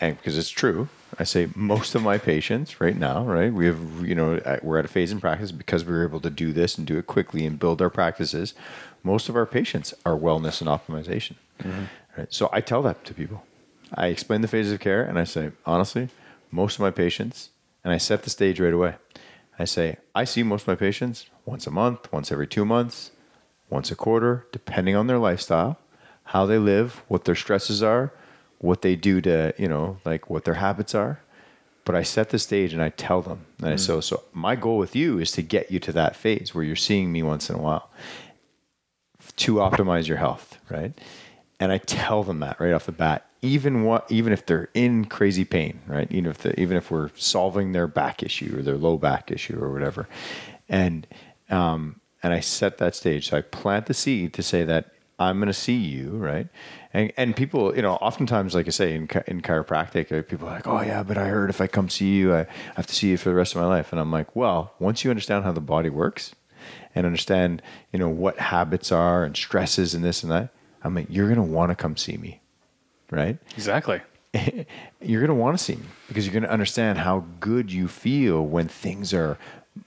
[0.00, 3.52] and because it's true, I say most of my patients right now, right?
[3.52, 6.30] We have, you know, we're at a phase in practice because we were able to
[6.30, 8.54] do this and do it quickly and build our practices.
[9.02, 11.34] Most of our patients are wellness and optimization.
[11.60, 11.84] Mm-hmm.
[12.16, 12.32] Right?
[12.32, 13.44] So I tell that to people.
[13.94, 16.08] I explain the phases of care and I say, honestly,
[16.50, 17.50] most of my patients,
[17.84, 18.94] and I set the stage right away.
[19.58, 23.12] I say, I see most of my patients once a month, once every two months,
[23.70, 25.78] once a quarter, depending on their lifestyle,
[26.24, 28.12] how they live, what their stresses are,
[28.58, 31.20] what they do to, you know, like what their habits are.
[31.84, 33.44] But I set the stage and I tell them.
[33.58, 33.80] And I, mm.
[33.80, 36.76] so, so my goal with you is to get you to that phase where you're
[36.76, 37.90] seeing me once in a while
[39.36, 40.92] to optimize your health, right?
[41.60, 45.04] And I tell them that right off the bat, even what, even if they're in
[45.04, 46.10] crazy pain, right?
[46.10, 49.58] Even if the, even if we're solving their back issue or their low back issue
[49.60, 50.08] or whatever,
[50.68, 51.06] and
[51.50, 53.28] um, and I set that stage.
[53.28, 56.48] So I plant the seed to say that I'm going to see you, right?
[56.92, 60.52] And and people, you know, oftentimes, like I say, in in chiropractic, uh, people are
[60.52, 63.10] like, oh yeah, but I heard if I come see you, I have to see
[63.10, 63.92] you for the rest of my life.
[63.92, 66.34] And I'm like, well, once you understand how the body works,
[66.94, 70.50] and understand, you know, what habits are and stresses and this and that,
[70.82, 72.40] I'm like, you're going to want to come see me,
[73.10, 73.38] right?
[73.56, 74.00] Exactly.
[75.00, 77.86] you're going to want to see me because you're going to understand how good you
[77.88, 79.38] feel when things are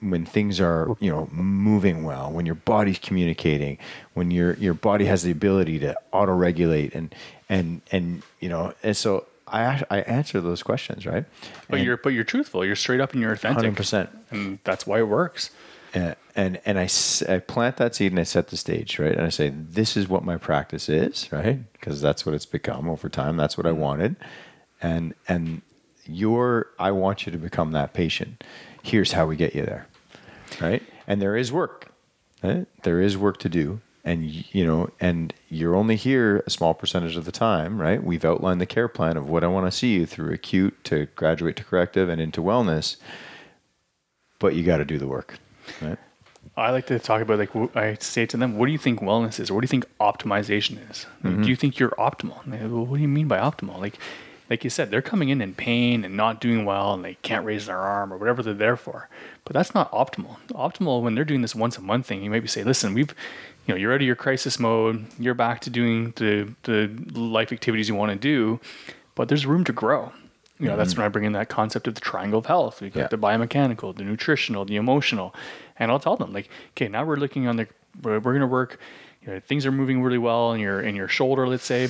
[0.01, 3.77] when things are you know moving well when your body's communicating
[4.15, 7.13] when your your body has the ability to auto regulate and
[7.49, 11.25] and and you know and so I I answer those questions right
[11.69, 12.65] But And- you're but you're truthful.
[12.65, 13.73] You're straight up and you're authentic.
[13.75, 14.08] 100%.
[14.32, 15.51] And that's why it works.
[15.93, 16.88] and and, and I,
[17.28, 19.12] I plant that seed and I set the stage, right?
[19.12, 21.60] And I say, this is what my practice is, right?
[21.73, 23.38] Because that's what it's become over time.
[23.38, 23.80] That's what I mm-hmm.
[23.82, 24.15] wanted,
[24.82, 25.63] and and
[26.06, 28.43] your I want you to become that patient.
[28.84, 29.88] Here's how we get you there,
[30.62, 30.84] right?
[31.08, 31.91] And there is work,
[32.43, 32.67] right?
[32.84, 34.23] There is work to do, and
[34.54, 38.04] you know, and you're only here a small percentage of the time, right?
[38.04, 41.08] We've outlined the care plan of what I want to see you through acute to
[41.15, 42.97] graduate to corrective and into wellness,
[44.38, 45.39] but you got to do the work,
[45.82, 45.97] right?
[46.57, 49.39] I like to talk about like I say to them, what do you think wellness
[49.39, 49.49] is?
[49.49, 51.05] Or what do you think optimization is?
[51.23, 51.43] Like, Mm-hmm.
[51.43, 52.43] Do you think you're optimal?
[52.43, 53.79] And they go, well, what do you mean by optimal?
[53.79, 53.99] Like,
[54.49, 57.45] like you said, they're coming in in pain and not doing well, and they can't
[57.45, 59.09] raise their arm or whatever they're there for.
[59.43, 60.37] But that's not optimal.
[60.49, 63.13] Optimal when they're doing this once a month thing, you maybe say, listen, we've,
[63.67, 65.05] you know, you're out of your crisis mode.
[65.19, 66.87] You're back to doing the the
[67.19, 68.59] life activities you want to do,
[69.15, 70.11] but there's room to grow.
[70.59, 72.81] You know, that's when I bring in that concept of the triangle of health.
[72.81, 73.07] We got Yeah.
[73.09, 75.35] the biomechanical, the nutritional, the emotional,
[75.79, 77.67] and I'll tell them like, okay, now we're looking on the,
[78.01, 78.79] we're, we're to work.
[79.21, 81.89] You know, things are moving really well in your in your shoulder, let's say.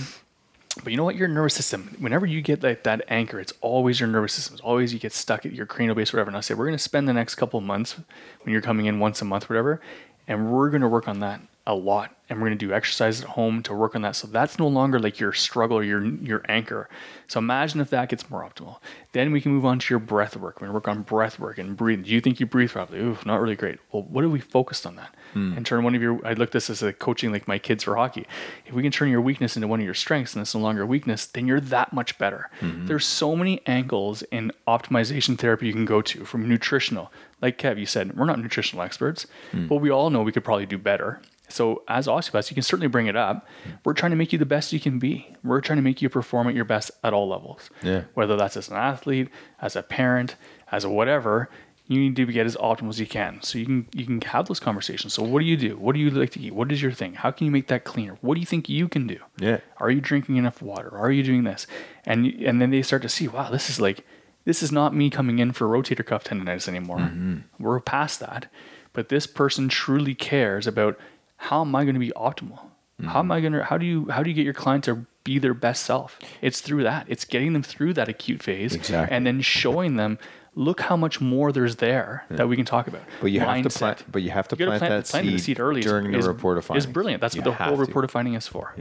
[0.84, 1.16] But you know what?
[1.16, 4.56] Your nervous system, whenever you get like that anchor, it's always your nervous system.
[4.56, 6.30] It's always you get stuck at your cranial base, whatever.
[6.30, 7.96] And I say we're going to spend the next couple months
[8.44, 9.82] when you're coming in once a month, whatever,
[10.28, 12.16] and we're going to work on that a lot.
[12.30, 14.16] And we're going to do exercise at home to work on that.
[14.16, 16.90] So that's no longer like your struggle or your your anchor.
[17.28, 18.80] So imagine if that gets more optimal.
[19.14, 20.56] Then we can move on to your breath work.
[20.56, 22.04] We're going to work on breath work and breathe.
[22.04, 23.00] Do you think you breathe properly?
[23.00, 23.80] Ooh, not really great.
[23.92, 25.16] Well, what are we focused on that?
[25.34, 25.54] Hmm.
[25.56, 27.96] And turn one of your, I look this as a coaching like my kids for
[27.96, 28.28] hockey.
[28.66, 30.82] If we can turn your weakness into one of your strengths and it's no longer
[30.82, 32.50] a weakness, then you're that much better.
[32.60, 32.88] Mm-hmm.
[32.88, 37.12] There's so many angles in optimization therapy you can go to from nutritional.
[37.42, 39.68] Like Kev, you said, we're not nutritional experts, hmm.
[39.68, 41.22] but we all know we could probably do better.
[41.50, 43.48] So as osteopaths, you can certainly bring it up.
[43.86, 45.36] We're trying to make you the best you can be.
[45.44, 47.70] We're trying to make you perform at your best at all levels.
[47.82, 48.04] Yeah.
[48.14, 49.30] Whether that's as an athlete,
[49.62, 50.36] as a parent,
[50.72, 51.50] as a whatever,
[51.88, 53.42] you need to get as optimal as you can.
[53.42, 55.14] So you can you can have those conversations.
[55.14, 55.78] So what do you do?
[55.78, 56.54] What do you like to eat?
[56.54, 57.14] What is your thing?
[57.14, 58.18] How can you make that cleaner?
[58.22, 59.20] What do you think you can do?
[59.40, 59.60] Yeah.
[59.78, 60.96] Are you drinking enough water?
[60.98, 61.66] Are you doing this?
[62.06, 64.06] And and then they start to see, wow, this is like
[64.44, 67.00] this is not me coming in for rotator cuff tendonitis anymore.
[67.00, 67.64] Mm-hmm.
[67.64, 68.52] We're past that.
[68.92, 70.98] But this person truly cares about
[71.38, 72.60] how am I going to be optimal?
[73.06, 75.06] How am I going to how do you how do you get your client to
[75.24, 76.18] be their best self?
[76.42, 77.06] It's through that.
[77.08, 79.16] It's getting them through that acute phase Exactly.
[79.16, 80.18] and then showing them
[80.56, 83.04] look how much more there's there that we can talk about.
[83.22, 84.04] But you have to plant.
[84.12, 86.58] But you have to You gotta plant, that the seed, early is- during the report
[86.58, 86.86] of is findings.
[86.88, 87.22] brilliant.
[87.22, 87.82] That's You what the whole to.
[87.82, 88.74] report of finding is for.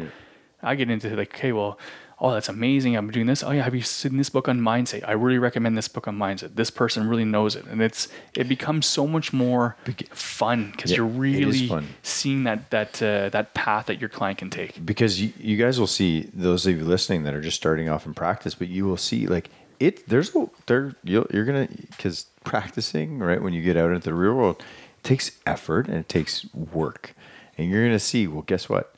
[0.62, 1.78] I get into like, okay, well,
[2.18, 2.96] oh, that's amazing.
[2.96, 3.42] I'm doing this.
[3.42, 5.06] Oh yeah, have you seen this book on mindset?
[5.06, 6.54] I really recommend this book on mindset.
[6.56, 9.76] This person really knows it, and it's it becomes so much more
[10.10, 11.70] fun because Yeah, you're really
[12.02, 14.84] seeing that that uh, that path that your client can take.
[14.84, 18.06] because you, you guys will see those of you listening that are just starting off
[18.06, 19.50] in practice, but you will see like
[19.80, 20.08] it.
[20.08, 24.14] There's a there you'll, you're gonna because practicing right when you get out into the
[24.14, 24.62] real world
[24.98, 27.14] it takes effort and it takes work,
[27.58, 28.26] and you're gonna see.
[28.26, 28.94] Well, guess what?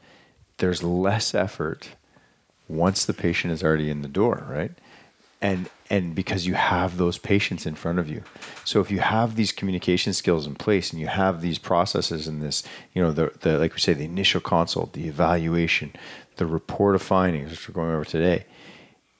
[0.58, 1.90] There's less effort
[2.68, 4.72] once the patient is already in the door, right?
[5.40, 8.22] And and because you have those patients in front of you.
[8.64, 12.42] So if you have these communication skills in place and you have these processes and
[12.42, 15.94] this, you know, the the like we say, the initial consult, the evaluation,
[16.36, 18.44] the report of findings, which we're going over today,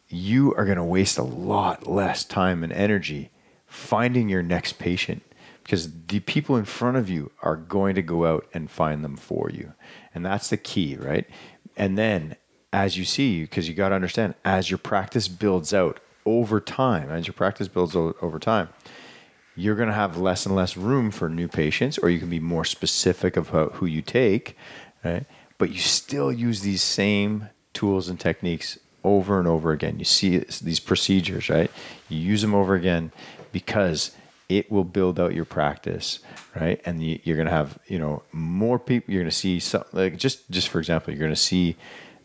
[0.08, 3.30] you are going to waste a lot less time and energy
[3.66, 5.22] finding your next patient
[5.62, 9.16] because the people in front of you are going to go out and find them
[9.16, 9.74] for you.
[10.14, 11.26] And that's the key, right?
[11.76, 12.36] And then
[12.72, 17.10] as you see, because you got to understand, as your practice builds out over time,
[17.10, 18.68] as your practice builds o- over time,
[19.56, 22.40] you're going to have less and less room for new patients, or you can be
[22.40, 24.56] more specific about who you take,
[25.04, 25.24] right?
[25.56, 29.98] But you still use these same tools and techniques over and over again.
[29.98, 31.70] You see these procedures, right?
[32.08, 33.10] You use them over again
[33.50, 34.12] because
[34.48, 36.20] it will build out your practice,
[36.54, 36.80] right?
[36.84, 39.12] And you, you're going to have, you know, more people.
[39.12, 41.76] You're going to see something like just just for example, you're going to see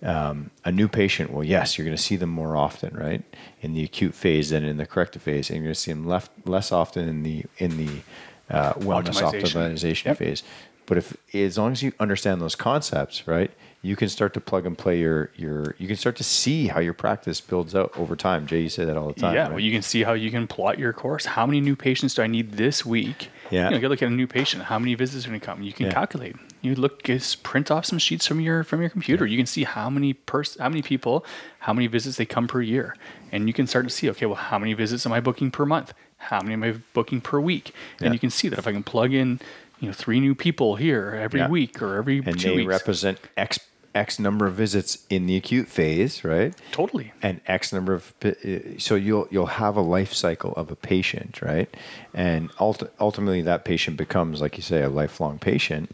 [0.04, 3.24] um, a new patient, well, yes, you're going to see them more often, right,
[3.62, 6.06] in the acute phase than in the corrective phase, and you're going to see them
[6.08, 8.02] left, less often in the in the
[8.50, 9.42] uh, wellness Optimization.
[9.42, 10.18] optimization Yep.
[10.18, 10.44] phase.
[10.86, 13.50] But if as long as you understand those concepts, right,
[13.82, 15.76] you can start to plug and play your your.
[15.80, 18.46] You can start to see how your practice builds out over time.
[18.48, 19.34] Jay, you say that all the time.
[19.34, 19.52] yeah, right?
[19.52, 21.26] well, you can see how you can plot your course.
[21.26, 23.30] How many new patients do I need this week?
[23.50, 23.66] Yeah.
[23.70, 24.64] you know, you look at a new patient.
[24.64, 25.64] How many visits are going to come?
[25.64, 25.94] You can Yeah.
[25.94, 26.36] calculate.
[26.64, 29.26] You look, just print off some sheets from your from your computer.
[29.28, 31.26] You can see how many pers- how many people,
[31.60, 32.96] how many visits they come per year,
[33.34, 34.10] and you can start to see.
[34.12, 35.94] Okay, well, how many visits am I booking per month?
[36.18, 37.74] How many am I booking per week?
[38.00, 38.14] And Yeah.
[38.14, 39.42] you can see that if I can plug in,
[39.82, 41.50] you know, three new people here every Yeah.
[41.50, 42.70] week or every and two they weeks.
[42.70, 43.60] represent X
[43.94, 46.56] X number of visits in the acute phase, right?
[46.72, 47.12] totally.
[47.22, 48.32] and X number of uh,
[48.78, 51.70] so you'll you'll have a life cycle of a patient, right?
[52.14, 55.94] And ulti- ultimately, that patient becomes, like you say, a lifelong patient.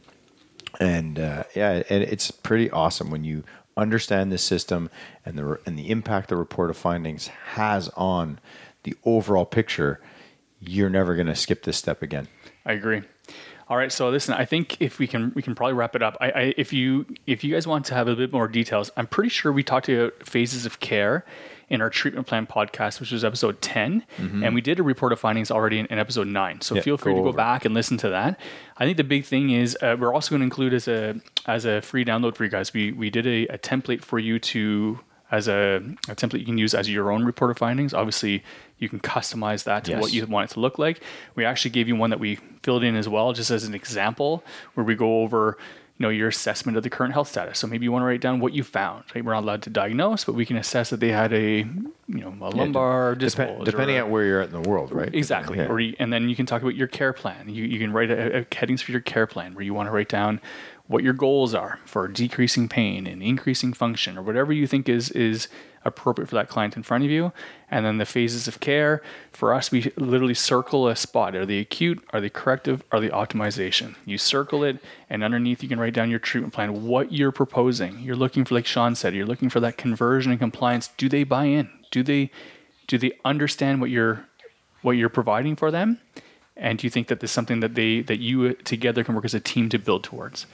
[0.80, 3.44] And uh, yeah, and it's pretty awesome when you
[3.76, 4.89] understand this system
[5.26, 8.39] and the and the impact the report of findings has on
[8.84, 10.00] the overall picture.
[10.60, 12.28] You're never going to skip this step again.
[12.65, 13.02] I agree.
[13.69, 16.17] All right, so listen, I think if we can, we can probably wrap it up.
[16.19, 19.05] I, I if you if you guys want to have a bit more details, I'm
[19.05, 21.23] pretty sure we talked about phases of care
[21.69, 25.19] in our treatment plan podcast, which was episode 10, and we did a report of
[25.19, 26.62] findings already in, in episode nine.
[26.62, 27.38] So Yeah, feel free go to go over.
[27.38, 28.39] back and listen to that.
[28.77, 31.65] I think the big thing is uh, we're also going to include as a as
[31.65, 32.73] a free download for you guys.
[32.73, 34.99] We we did a, a template for you to
[35.32, 37.94] as a, a template you can use as your own report of findings.
[37.94, 38.44] Obviously,
[38.78, 41.02] you can customize that to what you want it to look like.
[41.36, 44.44] We actually gave you one that we filled in as well, just as an example,
[44.74, 45.58] where we go over
[46.00, 47.60] you know your assessment of the current health status.
[47.60, 49.04] So maybe you want to write down what you found.
[49.13, 49.24] Right?
[49.24, 52.34] We're not allowed to diagnose, but we can assess that they had a you know
[52.42, 55.13] a lumbar disc Dep- depending on where you're at in the world, right?
[55.13, 55.58] Exactly.
[55.58, 55.68] Yeah.
[55.68, 57.50] Or you, and then you can talk about your care plan.
[57.50, 59.92] You, you can write a, a headings for your care plan where you want to
[59.92, 60.39] write down
[60.89, 65.12] what your goals are for decreasing pain and increasing function or whatever you think is
[65.12, 65.47] is
[65.86, 67.32] appropriate for that client in front of you.
[67.69, 71.36] And then the phases of care for us, we literally circle a spot.
[71.36, 72.04] Are they acute?
[72.12, 72.84] Are they corrective?
[72.91, 73.95] Are they optimization?
[74.04, 74.80] You circle it,
[75.12, 77.99] and underneath you can write down your treatment plan, what you're proposing.
[77.99, 80.89] You're looking for, like Sean said, you're looking for that conversion and compliance.
[80.97, 81.69] Do they buy in?
[81.91, 82.32] Do they
[82.88, 84.25] do they understand what you're
[84.82, 85.99] what you're providing for them
[86.60, 89.34] and do you think that there's something that they that you together can work as
[89.34, 90.45] a team to build towards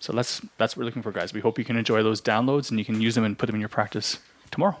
[0.00, 2.70] so that's that's what we're looking for guys we hope you can enjoy those downloads
[2.70, 4.18] and you can use them and put them in your practice
[4.50, 4.76] tomorrow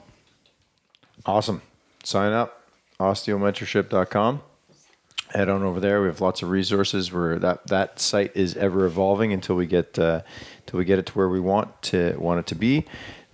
[1.24, 1.62] Awesome.
[2.02, 2.62] Sign up,
[2.98, 4.42] osteomentorship.com.
[5.28, 6.02] Head on over there.
[6.02, 7.12] We have lots of resources.
[7.12, 10.22] Where that that site is ever evolving until we get uh,
[10.60, 12.84] until we get it to where we want to want it to be.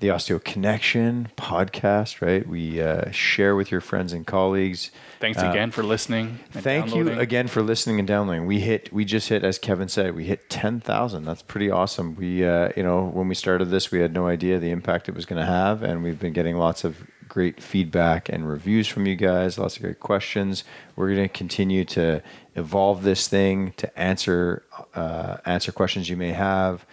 [0.01, 2.47] The Osteo Connection podcast, right?
[2.47, 4.93] We uh, share with your friends and colleagues.
[5.19, 8.47] thanks again for listening Uh, Thank you again for listening and downloading.
[8.47, 11.25] We hit, we just hit, as Kevin said, we hit ten thousand.
[11.25, 12.15] That's pretty awesome.
[12.15, 15.17] We, uh, you know, when we started this, we had no idea the impact it
[15.17, 19.05] was going to have, and we've been getting lots of great feedback and reviews from
[19.05, 19.59] you guys.
[19.59, 20.63] Lots of great questions.
[20.95, 22.23] We're going to continue to
[22.55, 24.63] evolve this thing to answer
[24.95, 26.87] uh, answer questions you may have.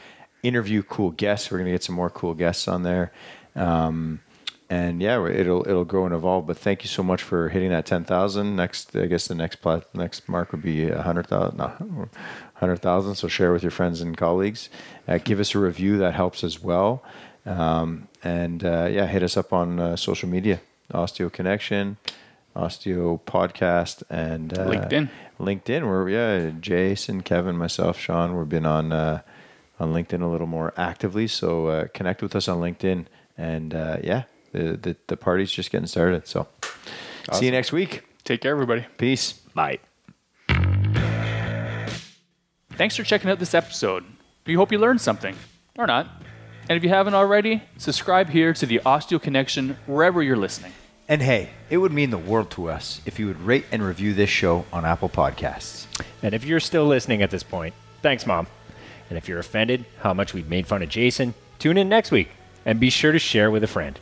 [0.45, 1.49] Interview cool guests.
[1.49, 3.11] We're going to get some more cool guests on there.
[3.55, 4.19] Um,
[4.69, 6.47] and yeah, it'll it'll grow and evolve.
[6.47, 8.55] But thank you so much for hitting that ten thousand.
[8.55, 11.57] Next, I guess the next plat, next mark would be a hundred thousand.
[11.57, 12.09] No,
[12.55, 13.15] hundred thousand.
[13.15, 14.69] So share with your friends and colleagues.
[15.07, 17.03] Uh, give us a review that helps as well.
[17.45, 20.59] Um, and uh, yeah, hit us up on uh, social media,
[20.91, 21.97] Osteo Connection,
[22.55, 25.09] Osteo Podcast, and uh, LinkedIn.
[25.39, 25.85] LinkedIn.
[25.85, 28.35] We're yeah, Jason, Kevin, myself, Sean.
[28.35, 29.21] We've been on uh,
[29.79, 31.27] on LinkedIn a little more actively.
[31.27, 33.05] So uh, connect with us on LinkedIn,
[33.37, 36.27] and uh, yeah, the, the the party's just getting started.
[36.27, 36.47] So
[37.33, 38.03] see you next week.
[38.23, 39.33] take care everybody Peace.
[39.53, 39.79] Bye.
[42.71, 44.03] thanks for checking out this episode
[44.45, 45.35] we hope you learned something
[45.77, 46.07] or not
[46.69, 50.71] and if you haven't already subscribe here to the osteo connection wherever you're listening
[51.07, 54.13] And hey, it would mean the world to us if you would rate and review
[54.15, 55.85] this show on Apple Podcasts.
[56.23, 58.47] And if you're still listening at this point, thanks, Mom.
[59.09, 62.29] And if you're offended how much we've made fun of Jason, tune in next week
[62.65, 63.99] and be sure to share with a friend.